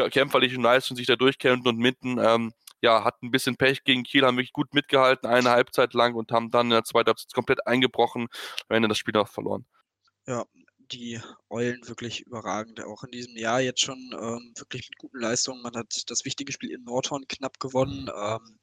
[0.09, 4.25] kämpferlichen Leistung sich da durchkämpfen und mitten, ähm, ja, hatten ein bisschen Pech gegen Kiel,
[4.25, 7.65] haben wirklich gut mitgehalten, eine Halbzeit lang und haben dann in der zweiten Halbzeit komplett
[7.65, 8.27] eingebrochen,
[8.67, 9.65] am Ende das Spiel auch verloren.
[10.27, 10.43] Ja,
[10.91, 12.83] die Eulen wirklich überragend.
[12.83, 15.61] Auch in diesem Jahr jetzt schon ähm, wirklich mit guten Leistungen.
[15.61, 18.09] Man hat das wichtige Spiel in Nordhorn knapp gewonnen.
[18.13, 18.59] Ähm,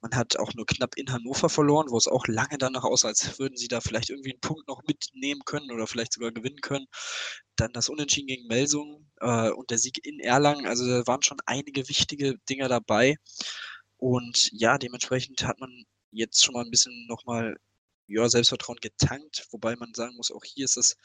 [0.00, 3.38] man hat auch nur knapp in Hannover verloren, wo es auch lange danach aussah, als
[3.40, 6.86] würden sie da vielleicht irgendwie einen Punkt noch mitnehmen können oder vielleicht sogar gewinnen können.
[7.56, 10.66] Dann das Unentschieden gegen Melsungen äh, und der Sieg in Erlangen.
[10.66, 13.16] Also da waren schon einige wichtige Dinger dabei.
[13.98, 17.56] Und ja, dementsprechend hat man jetzt schon mal ein bisschen nochmal
[18.08, 20.96] ja, Selbstvertrauen getankt, wobei man sagen muss, auch hier ist das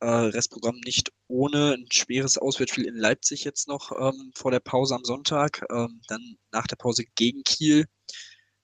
[0.00, 4.94] äh, Restprogramm nicht ohne ein schweres Auswärtsspiel in Leipzig jetzt noch ähm, vor der Pause
[4.94, 7.86] am Sonntag, ähm, dann nach der Pause gegen Kiel,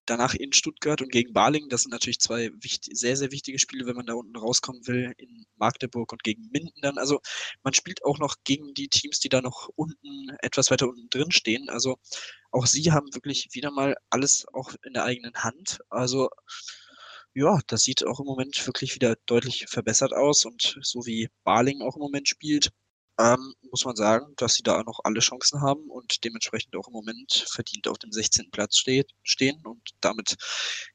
[0.06, 1.68] danach in Stuttgart und gegen Baling.
[1.68, 5.12] Das sind natürlich zwei wichtig, sehr, sehr wichtige Spiele, wenn man da unten rauskommen will,
[5.18, 6.98] in Magdeburg und gegen Minden dann.
[6.98, 7.20] Also
[7.62, 11.30] man spielt auch noch gegen die Teams, die da noch unten, etwas weiter unten drin
[11.30, 11.68] stehen.
[11.68, 11.98] Also
[12.50, 15.80] auch sie haben wirklich wieder mal alles auch in der eigenen Hand.
[15.90, 16.30] Also
[17.34, 21.82] ja, das sieht auch im Moment wirklich wieder deutlich verbessert aus und so wie Barling
[21.82, 22.70] auch im Moment spielt,
[23.18, 26.92] ähm, muss man sagen, dass sie da noch alle Chancen haben und dementsprechend auch im
[26.92, 28.50] Moment verdient auf dem 16.
[28.50, 30.36] Platz steht, stehen und damit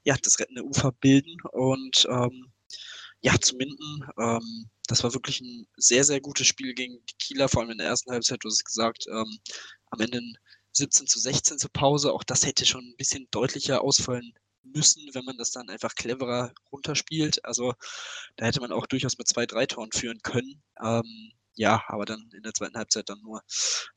[0.04, 2.52] ja das rettende Ufer bilden und ähm,
[3.22, 7.48] ja, zum Minden, ähm, das war wirklich ein sehr, sehr gutes Spiel gegen die Kieler,
[7.48, 9.38] vor allem in der ersten Halbzeit, du hast gesagt, ähm,
[9.90, 10.22] am Ende
[10.72, 15.24] 17 zu 16 zur Pause, auch das hätte schon ein bisschen deutlicher ausfallen müssen, wenn
[15.24, 17.44] man das dann einfach cleverer runterspielt.
[17.44, 17.74] Also
[18.36, 20.62] da hätte man auch durchaus mit zwei, drei Toren führen können.
[20.82, 23.42] Ähm, ja, aber dann in der zweiten Halbzeit dann nur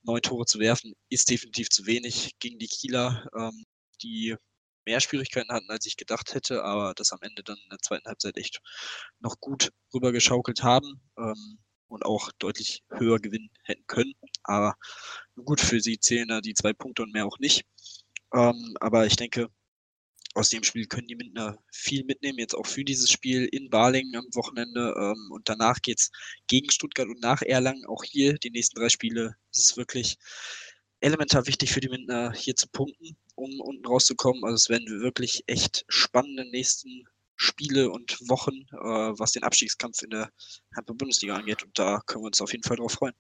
[0.04, 3.64] neun Tore zu werfen, ist definitiv zu wenig gegen die Kieler, ähm,
[4.02, 4.36] die
[4.86, 8.06] mehr Schwierigkeiten hatten, als ich gedacht hätte, aber das am Ende dann in der zweiten
[8.06, 8.60] Halbzeit echt
[9.20, 14.14] noch gut rübergeschaukelt haben ähm, und auch deutlich höher gewinnen hätten können.
[14.44, 14.76] Aber
[15.46, 17.64] gut, für sie zählen da die zwei Punkte und mehr auch nicht.
[18.34, 19.48] Ähm, aber ich denke,
[20.34, 24.16] aus dem Spiel können die Mintner viel mitnehmen, jetzt auch für dieses Spiel in Balingen
[24.16, 24.94] am Wochenende.
[24.98, 26.12] Ähm, und danach geht es
[26.48, 27.86] gegen Stuttgart und nach Erlangen.
[27.86, 30.18] Auch hier die nächsten drei Spiele ist es wirklich
[31.02, 34.44] elementar wichtig für die Mintner hier zu punkten, um unten rauszukommen.
[34.44, 40.12] Also es werden wirklich echt spannende nächsten Spiele und Wochen, äh, was den Abstiegskampf in
[40.12, 40.32] der
[40.76, 41.64] Handball-Bundesliga angeht.
[41.64, 43.14] Und da können wir uns auf jeden Fall drauf freuen.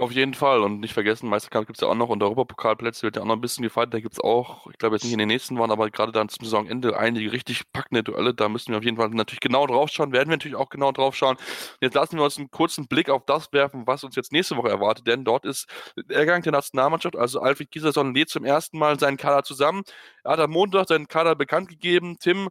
[0.00, 0.62] Auf jeden Fall.
[0.62, 3.34] Und nicht vergessen, Meisterkampf gibt es ja auch noch und Europapokalplätze wird ja auch noch
[3.34, 3.92] ein bisschen gefeiert.
[3.92, 6.30] Da gibt es auch, ich glaube jetzt nicht in den nächsten Wochen, aber gerade dann
[6.30, 8.32] zum Saisonende einige richtig packende Duelle.
[8.32, 10.12] Da müssen wir auf jeden Fall natürlich genau drauf schauen.
[10.12, 11.36] Werden wir natürlich auch genau drauf schauen.
[11.82, 14.70] Jetzt lassen wir uns einen kurzen Blick auf das werfen, was uns jetzt nächste Woche
[14.70, 15.06] erwartet.
[15.06, 15.66] Denn dort ist
[16.08, 19.82] der Gang der Nationalmannschaft, also Alfred Gieserson lädt zum ersten Mal seinen Kader zusammen.
[20.24, 22.16] Er hat am Montag seinen Kader bekannt gegeben.
[22.18, 22.48] Tim,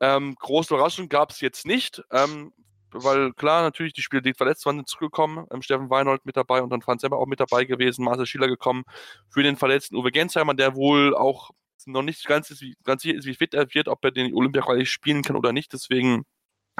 [0.00, 2.02] ähm, große Überraschung gab es jetzt nicht.
[2.12, 2.52] Ähm,
[2.92, 5.46] weil klar, natürlich, die Spieler, die verletzt waren, sind zurückgekommen.
[5.50, 8.04] Ähm, Steffen Weinhold mit dabei und dann Franz Semmer auch mit dabei gewesen.
[8.04, 8.84] Marcel Schiller gekommen
[9.28, 11.50] für den verletzten Uwe Gensheimer, der wohl auch
[11.86, 14.34] noch nicht ganz, ist, wie, ganz sicher ist, wie fit er wird, ob er den
[14.34, 15.72] olympia spielen kann oder nicht.
[15.72, 16.24] Deswegen,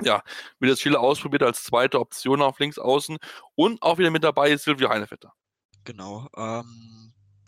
[0.02, 0.22] ja,
[0.58, 3.18] wird das Schiller ausprobiert als zweite Option auf links außen.
[3.54, 5.32] Und auch wieder mit dabei ist Silvio Heinevetter.
[5.84, 6.28] Genau.
[6.36, 6.99] Ähm,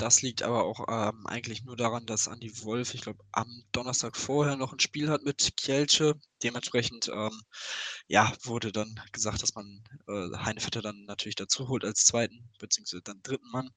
[0.02, 4.16] das liegt aber auch ähm, eigentlich nur daran, dass Andi Wolf, ich glaube, am Donnerstag
[4.16, 6.14] vorher noch ein Spiel hat mit Kielce.
[6.42, 7.40] Dementsprechend ähm,
[8.08, 13.02] ja, wurde dann gesagt, dass man äh, Heinevetter dann natürlich dazu holt als zweiten, beziehungsweise
[13.02, 13.70] dann dritten Mann.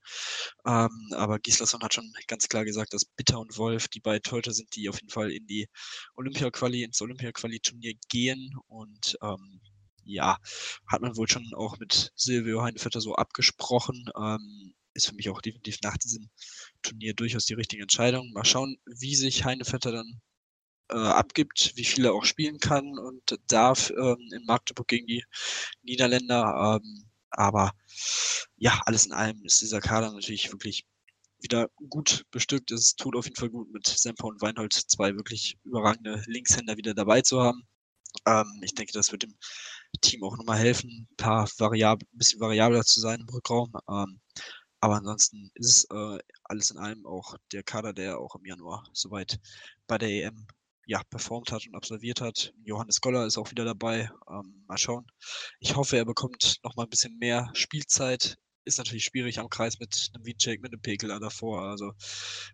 [0.66, 4.54] Ähm, aber Gislason hat schon ganz klar gesagt, dass Bitter und Wolf die beiden Torhüter
[4.54, 5.70] sind, die auf jeden Fall in die
[6.16, 8.52] Olympia-Quali, ins Olympia-Quali-Turnier gehen.
[8.68, 9.62] Und ähm,
[10.06, 10.38] ja,
[10.88, 14.10] hat man wohl schon auch mit Silvio Heinevetter so abgesprochen.
[14.18, 16.30] Ähm, ist für mich auch definitiv nach diesem
[16.82, 18.32] Turnier durchaus die richtige Entscheidung.
[18.34, 20.22] Mal schauen, wie sich Heinevetter dann
[20.90, 25.24] äh, abgibt, wie viel er auch spielen kann und darf ähm, in Magdeburg gegen die
[25.84, 26.82] Niederländer.
[26.82, 27.74] Ähm, aber
[28.58, 30.86] ja, alles in allem ist dieser Kader natürlich wirklich
[31.42, 32.72] wieder gut bestückt.
[32.72, 36.94] Es tut auf jeden Fall gut, mit Semper und Weinhold zwei wirklich überragende Linkshänder wieder
[36.94, 37.68] dabei zu haben.
[38.26, 39.36] Ähm, ich denke, das wird dem
[40.02, 43.74] Team auch nochmal helfen, ein paar variabel, ein bisschen variabler zu sein im Rückraum.
[43.90, 44.20] Ähm,
[44.86, 48.88] aber ansonsten ist es äh, alles in allem auch der Kader, der auch im Januar
[48.94, 49.40] soweit
[49.88, 50.46] bei der EM
[50.86, 52.54] ja, performt hat und absolviert hat.
[52.64, 54.12] Johannes Goller ist auch wieder dabei.
[54.30, 55.08] Ähm, mal schauen.
[55.60, 58.38] Ich hoffe, er bekommt noch mal ein bisschen mehr Spielzeit.
[58.64, 61.64] Ist natürlich schwierig am Kreis mit einem Wiecek, mit einem Pekeler davor.
[61.64, 61.94] Also,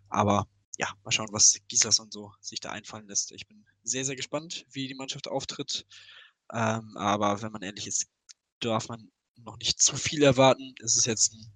[0.08, 0.46] aber
[0.78, 3.30] ja, mal schauen, was Gisas und so sich da einfallen lässt.
[3.32, 5.84] Ich bin sehr, sehr gespannt, wie die Mannschaft auftritt.
[6.50, 8.06] Ähm, aber wenn man ehrlich ist,
[8.60, 10.74] darf man noch nicht zu viel erwarten.
[10.82, 11.52] Es ist jetzt ein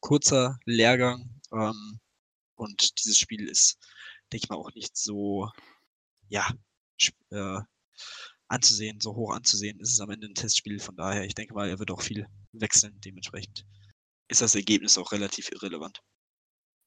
[0.00, 2.00] kurzer Lehrgang ähm,
[2.54, 3.78] und dieses Spiel ist,
[4.32, 5.50] denke ich mal, auch nicht so
[6.28, 6.48] ja,
[7.30, 7.60] äh,
[8.48, 9.80] anzusehen, so hoch anzusehen.
[9.80, 12.26] ist Es am Ende ein Testspiel, von daher, ich denke mal, er wird auch viel
[12.52, 13.00] wechseln.
[13.00, 13.66] Dementsprechend
[14.28, 16.02] ist das Ergebnis auch relativ irrelevant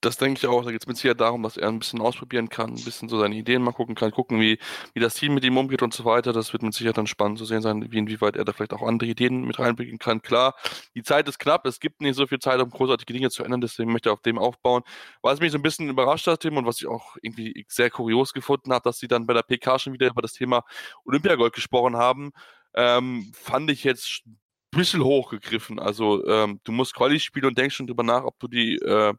[0.01, 0.65] das denke ich auch.
[0.65, 3.19] Da geht es mit Sicherheit darum, dass er ein bisschen ausprobieren kann, ein bisschen so
[3.19, 4.59] seine Ideen mal gucken kann, gucken, wie,
[4.93, 6.33] wie das Team mit ihm umgeht und so weiter.
[6.33, 8.81] Das wird mit Sicherheit dann spannend zu sehen sein, wie inwieweit er da vielleicht auch
[8.81, 10.21] andere Ideen mit reinbringen kann.
[10.21, 10.55] Klar,
[10.95, 13.61] die Zeit ist knapp, es gibt nicht so viel Zeit, um großartige Dinge zu ändern,
[13.61, 14.81] deswegen möchte er auf dem aufbauen.
[15.21, 18.33] Was mich so ein bisschen überrascht hat, Tim, und was ich auch irgendwie sehr kurios
[18.33, 20.63] gefunden habe, dass sie dann bei der PK schon wieder über das Thema
[21.05, 22.31] Olympiagold gesprochen haben,
[22.73, 24.39] ähm, fand ich jetzt ein
[24.71, 25.79] bisschen hochgegriffen.
[25.79, 29.13] Also ähm, du musst Quali spielen und denkst schon drüber nach, ob du die äh,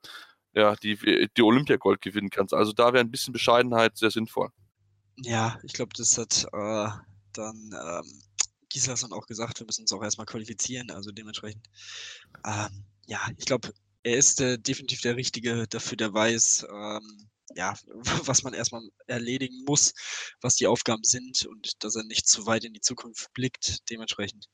[0.54, 2.54] ja, die, die Olympiagold gewinnen kannst.
[2.54, 4.50] Also da wäre ein bisschen Bescheidenheit sehr sinnvoll.
[5.16, 6.88] Ja, ich glaube, das hat äh,
[7.32, 8.22] dann ähm,
[8.68, 10.90] Gislason auch gesagt, wir müssen uns auch erstmal qualifizieren.
[10.90, 11.66] Also dementsprechend,
[12.46, 17.74] ähm, ja, ich glaube, er ist äh, definitiv der Richtige dafür, der weiß, ähm, ja,
[18.26, 19.92] was man erstmal erledigen muss,
[20.40, 23.88] was die Aufgaben sind und dass er nicht zu weit in die Zukunft blickt.
[23.90, 24.46] Dementsprechend,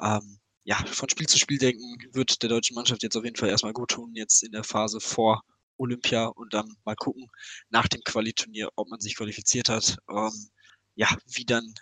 [0.00, 3.50] ähm, ja, von Spiel zu Spiel denken wird der deutschen Mannschaft jetzt auf jeden Fall
[3.50, 5.42] erstmal gut tun, jetzt in der Phase vor
[5.76, 7.28] Olympia und dann mal gucken
[7.68, 10.50] nach dem Qualiturnier, ob man sich qualifiziert hat, ähm,
[10.94, 11.74] ja, wie dann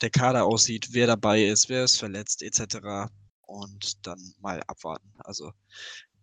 [0.00, 3.10] der Kader aussieht, wer dabei ist, wer ist verletzt, etc.
[3.42, 5.12] Und dann mal abwarten.
[5.18, 5.52] Also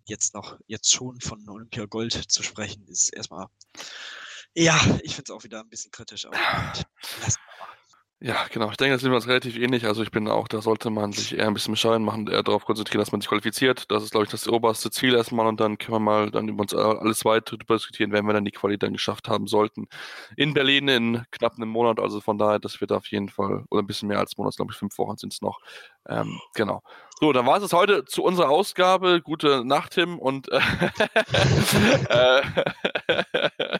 [0.05, 3.47] jetzt noch, jetzt schon von Olympia Gold zu sprechen, ist erstmal,
[4.53, 6.37] ja, ich finde es auch wieder ein bisschen kritisch, aber
[7.21, 7.39] lassen
[8.21, 8.69] ja, genau.
[8.69, 9.85] Ich denke, das sind wir uns relativ ähnlich.
[9.85, 12.65] Also ich bin auch, da sollte man sich eher ein bisschen bescheiden machen, eher darauf
[12.65, 13.89] konzentrieren, dass man sich qualifiziert.
[13.89, 16.61] Das ist, glaube ich, das oberste Ziel erstmal und dann können wir mal dann über
[16.61, 19.87] uns alles weiter diskutieren, wenn wir dann die Quali dann geschafft haben sollten.
[20.35, 23.81] In Berlin in knapp einem Monat, also von daher, das wird auf jeden Fall, oder
[23.81, 25.61] ein bisschen mehr als Monat, glaube ich, fünf Wochen sind es noch.
[26.07, 26.83] Ähm, genau.
[27.21, 29.21] So, dann war es heute zu unserer Ausgabe.
[29.21, 30.19] Gute Nacht, Tim.
[30.19, 30.49] Und
[32.09, 32.41] äh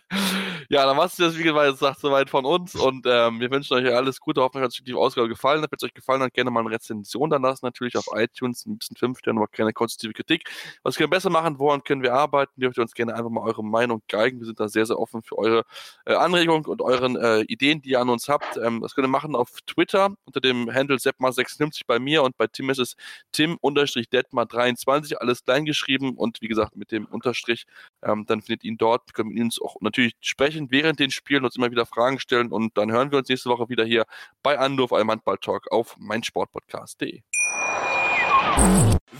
[0.72, 2.76] ja, dann war es das, wie gesagt, soweit von uns.
[2.76, 4.42] Und ähm, wir wünschen euch alles Gute.
[4.42, 5.64] Hoffentlich hat euch die Ausgabe gefallen.
[5.64, 7.66] Wenn es euch gefallen hat, gerne mal eine Rezension dann lassen.
[7.66, 10.48] Natürlich auf iTunes, ein bisschen fünf Sterne, aber keine konstruktive Kritik.
[10.84, 12.62] Was können wir besser machen wollen, können wir arbeiten.
[12.62, 14.40] Dürft ihr uns gerne einfach mal eure Meinung geigen.
[14.40, 15.64] Wir sind da sehr, sehr offen für eure
[16.06, 18.58] äh, Anregungen und euren äh, Ideen, die ihr an uns habt.
[18.58, 22.46] Ähm, das könnt ihr machen auf Twitter unter dem Handle Seppma56 bei mir und bei
[22.46, 22.96] Tim ist es
[23.32, 27.66] Tim-Detmar23, alles klein geschrieben und wie gesagt mit dem Unterstrich.
[28.04, 31.46] Ähm, dann findet ihr ihn dort, können wir uns auch natürlich sprechen während den Spielen,
[31.46, 34.06] uns immer wieder Fragen stellen und dann hören wir uns nächste Woche wieder hier
[34.44, 37.22] bei Anruf einem Handball-Talk auf meinsportpodcast.de.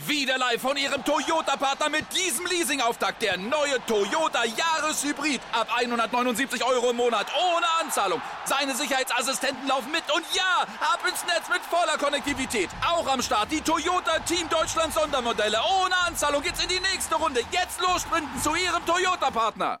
[0.06, 3.22] Wieder live von Ihrem Toyota-Partner mit diesem Leasing-Auftakt.
[3.22, 5.40] Der neue Toyota Jahreshybrid.
[5.52, 7.26] Ab 179 Euro im Monat.
[7.34, 8.20] Ohne Anzahlung.
[8.44, 10.02] Seine Sicherheitsassistenten laufen mit.
[10.14, 12.70] Und ja, ab ins Netz mit voller Konnektivität.
[12.86, 15.58] Auch am Start die Toyota Team Deutschland Sondermodelle.
[15.82, 17.40] Ohne Anzahlung geht's in die nächste Runde.
[17.50, 19.80] Jetzt los sprinten zu Ihrem Toyota-Partner.